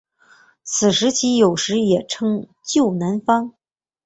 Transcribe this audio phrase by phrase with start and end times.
[0.63, 3.53] 此时期有时也称旧南方。